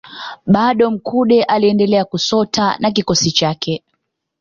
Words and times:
Bado 0.45 0.91
Mkude 0.91 1.43
aliendelea 1.43 2.05
kusota 2.05 2.77
na 2.79 2.91
kikosi 2.91 3.31
chake 3.31 3.83